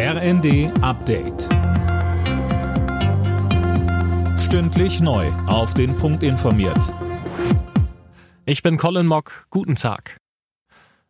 RND 0.00 0.70
Update. 0.80 1.48
Stündlich 4.38 5.00
neu. 5.00 5.26
Auf 5.48 5.74
den 5.74 5.96
Punkt 5.96 6.22
informiert. 6.22 6.94
Ich 8.46 8.62
bin 8.62 8.78
Colin 8.78 9.06
Mock. 9.06 9.48
Guten 9.50 9.74
Tag. 9.74 10.18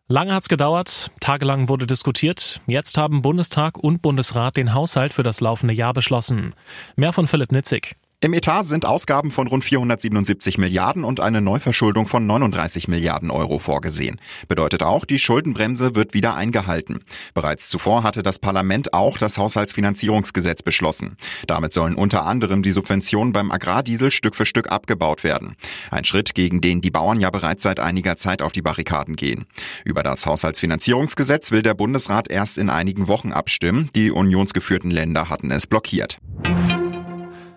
Lange 0.07 0.33
hat's 0.33 0.49
gedauert, 0.49 1.11
tagelang 1.21 1.69
wurde 1.69 1.87
diskutiert. 1.87 2.63
Jetzt 2.67 2.97
haben 2.97 3.21
Bundestag 3.21 3.77
und 3.77 4.01
Bundesrat 4.01 4.57
den 4.57 4.73
Haushalt 4.73 5.13
für 5.13 5.23
das 5.23 5.43
laufende 5.43 5.75
Jahr 5.75 5.93
beschlossen. 5.93 6.55
Mehr 6.97 7.13
von 7.13 7.27
Philipp 7.27 7.53
Nitzig. 7.53 7.95
Im 8.21 8.35
Etat 8.35 8.65
sind 8.65 8.85
Ausgaben 8.85 9.31
von 9.31 9.47
rund 9.47 9.65
477 9.65 10.59
Milliarden 10.59 11.05
und 11.05 11.21
eine 11.21 11.41
Neuverschuldung 11.41 12.09
von 12.09 12.27
39 12.27 12.89
Milliarden 12.89 13.31
Euro 13.31 13.61
vorgesehen. 13.61 14.21
Bedeutet 14.49 14.83
auch, 14.83 15.05
die 15.05 15.21
Schuldenbremse 15.21 15.95
wird 15.95 16.15
wieder 16.15 16.35
eingehalten. 16.35 16.99
Bereits 17.33 17.69
zuvor 17.69 18.03
hatte 18.03 18.25
das 18.25 18.41
Parlament 18.41 18.93
auch 18.93 19.19
das 19.19 19.39
Haushaltsfinanzierungsgesetz 19.39 20.65
beschlossen. 20.65 21.17
Damit 21.47 21.73
sollen 21.73 21.95
unter 21.95 22.27
anderem 22.27 22.65
die 22.65 22.73
Subventionen 22.73 23.33
beim 23.33 23.53
Agrardiesel 23.53 24.11
Stück 24.11 24.35
für 24.35 24.47
Stück 24.47 24.73
abgebaut 24.73 25.23
werden. 25.23 25.55
Ein 25.93 26.05
Schritt, 26.05 26.35
gegen 26.35 26.61
den 26.61 26.81
die 26.81 26.91
Bauern 26.91 27.21
ja 27.21 27.31
bereits 27.31 27.63
seit 27.63 27.79
einiger 27.79 28.17
Zeit 28.17 28.43
auf 28.43 28.51
die 28.51 28.63
Barrikaden 28.63 29.15
gehen. 29.15 29.47
Über 29.85 30.03
das 30.03 30.27
Haushaltsfinanzierungsgesetz 30.27 31.53
will 31.53 31.63
der 31.63 31.75
Bundesrat 31.75 32.29
erst 32.29 32.59
in 32.59 32.69
einigen 32.69 33.07
Wochen 33.07 33.33
abstimmen. 33.33 33.91
Die 33.95 34.11
unionsgeführten 34.11 34.91
Länder 34.91 35.29
hatten 35.29 35.53
es 35.53 35.69
blockiert. 35.69 36.19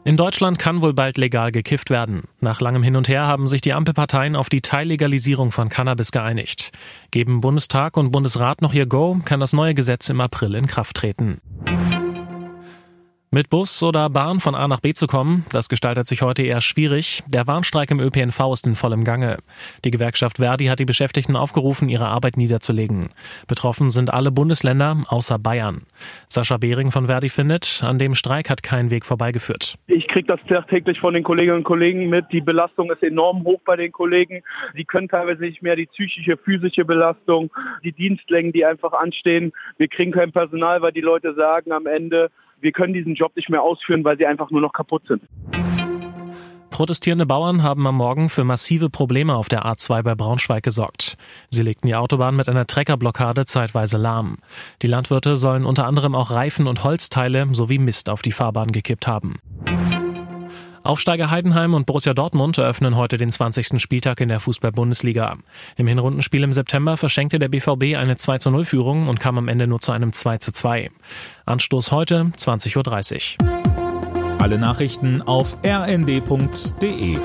In 0.03 0.17
Deutschland 0.17 0.57
kann 0.57 0.81
wohl 0.81 0.93
bald 0.93 1.19
legal 1.19 1.51
gekifft 1.51 1.91
werden. 1.91 2.23
Nach 2.39 2.59
langem 2.59 2.81
Hin 2.81 2.95
und 2.95 3.07
Her 3.07 3.27
haben 3.27 3.47
sich 3.47 3.61
die 3.61 3.73
Ampelparteien 3.73 4.35
auf 4.35 4.49
die 4.49 4.61
Teillegalisierung 4.61 5.51
von 5.51 5.69
Cannabis 5.69 6.11
geeinigt. 6.11 6.71
Geben 7.11 7.39
Bundestag 7.39 7.97
und 7.97 8.11
Bundesrat 8.11 8.63
noch 8.63 8.73
ihr 8.73 8.87
Go, 8.87 9.19
kann 9.23 9.39
das 9.39 9.53
neue 9.53 9.75
Gesetz 9.75 10.09
im 10.09 10.19
April 10.19 10.55
in 10.55 10.65
Kraft 10.65 10.97
treten. 10.97 11.39
Mit 13.33 13.49
Bus 13.49 13.81
oder 13.81 14.09
Bahn 14.09 14.41
von 14.41 14.55
A 14.55 14.67
nach 14.67 14.81
B 14.81 14.91
zu 14.91 15.07
kommen, 15.07 15.45
das 15.53 15.69
gestaltet 15.69 16.05
sich 16.05 16.21
heute 16.21 16.43
eher 16.43 16.59
schwierig. 16.59 17.23
Der 17.29 17.47
Warnstreik 17.47 17.89
im 17.89 18.01
ÖPNV 18.01 18.51
ist 18.51 18.67
in 18.67 18.75
vollem 18.75 19.05
Gange. 19.05 19.37
Die 19.85 19.91
Gewerkschaft 19.91 20.39
Verdi 20.39 20.65
hat 20.65 20.79
die 20.79 20.85
Beschäftigten 20.85 21.37
aufgerufen, 21.37 21.87
ihre 21.87 22.07
Arbeit 22.07 22.35
niederzulegen. 22.35 23.07
Betroffen 23.47 23.89
sind 23.89 24.13
alle 24.13 24.31
Bundesländer 24.31 25.05
außer 25.07 25.39
Bayern. 25.39 25.83
Sascha 26.27 26.57
Behring 26.57 26.91
von 26.91 27.05
Verdi 27.05 27.29
findet, 27.29 27.81
an 27.85 27.99
dem 27.99 28.15
Streik 28.15 28.49
hat 28.49 28.63
kein 28.63 28.91
Weg 28.91 29.05
vorbeigeführt. 29.05 29.75
Ich 29.87 30.09
kriege 30.09 30.27
das 30.27 30.67
täglich 30.67 30.99
von 30.99 31.13
den 31.13 31.23
Kolleginnen 31.23 31.59
und 31.59 31.63
Kollegen 31.63 32.09
mit. 32.09 32.25
Die 32.33 32.41
Belastung 32.41 32.91
ist 32.91 33.01
enorm 33.01 33.45
hoch 33.45 33.61
bei 33.63 33.77
den 33.77 33.93
Kollegen. 33.93 34.43
Sie 34.75 34.83
können 34.83 35.07
teilweise 35.07 35.39
nicht 35.39 35.61
mehr 35.61 35.77
die 35.77 35.85
psychische, 35.85 36.35
physische 36.35 36.83
Belastung, 36.83 37.49
die 37.81 37.93
Dienstlängen, 37.93 38.51
die 38.51 38.65
einfach 38.65 38.91
anstehen. 38.91 39.53
Wir 39.77 39.87
kriegen 39.87 40.11
kein 40.11 40.33
Personal, 40.33 40.81
weil 40.81 40.91
die 40.91 40.99
Leute 40.99 41.33
sagen 41.33 41.71
am 41.71 41.87
Ende, 41.87 42.29
wir 42.61 42.71
können 42.71 42.93
diesen 42.93 43.15
Job 43.15 43.35
nicht 43.35 43.49
mehr 43.49 43.61
ausführen, 43.61 44.03
weil 44.03 44.17
sie 44.17 44.25
einfach 44.25 44.51
nur 44.51 44.61
noch 44.61 44.73
kaputt 44.73 45.03
sind. 45.07 45.21
Protestierende 46.69 47.25
Bauern 47.25 47.63
haben 47.63 47.85
am 47.85 47.97
Morgen 47.97 48.29
für 48.29 48.43
massive 48.43 48.89
Probleme 48.89 49.35
auf 49.35 49.49
der 49.49 49.65
A2 49.65 50.03
bei 50.03 50.15
Braunschweig 50.15 50.63
gesorgt. 50.63 51.17
Sie 51.49 51.61
legten 51.61 51.87
die 51.87 51.95
Autobahn 51.95 52.35
mit 52.35 52.47
einer 52.47 52.65
Treckerblockade 52.65 53.45
zeitweise 53.45 53.97
lahm. 53.97 54.37
Die 54.81 54.87
Landwirte 54.87 55.35
sollen 55.35 55.65
unter 55.65 55.85
anderem 55.85 56.15
auch 56.15 56.31
Reifen 56.31 56.67
und 56.67 56.83
Holzteile 56.83 57.47
sowie 57.51 57.77
Mist 57.77 58.09
auf 58.09 58.21
die 58.21 58.31
Fahrbahn 58.31 58.71
gekippt 58.71 59.05
haben. 59.05 59.39
Aufsteiger 60.83 61.29
Heidenheim 61.29 61.75
und 61.75 61.85
Borussia 61.85 62.13
Dortmund 62.13 62.57
eröffnen 62.57 62.95
heute 62.95 63.17
den 63.17 63.29
20. 63.29 63.79
Spieltag 63.79 64.19
in 64.19 64.29
der 64.29 64.39
Fußball-Bundesliga. 64.39 65.37
Im 65.77 65.87
Hinrundenspiel 65.87 66.43
im 66.43 66.53
September 66.53 66.97
verschenkte 66.97 67.37
der 67.37 67.49
BVB 67.49 67.95
eine 67.97 68.15
2 68.15 68.39
zu 68.39 68.49
0 68.49 68.65
Führung 68.65 69.07
und 69.07 69.19
kam 69.19 69.37
am 69.37 69.47
Ende 69.47 69.67
nur 69.67 69.79
zu 69.79 69.91
einem 69.91 70.11
2 70.11 70.37
zu 70.39 70.51
2. 70.51 70.89
Anstoß 71.45 71.91
heute 71.91 72.31
20.30 72.35 73.37
Uhr. 73.39 74.39
Alle 74.39 74.57
Nachrichten 74.57 75.21
auf 75.21 75.55
rnd.de 75.63 77.17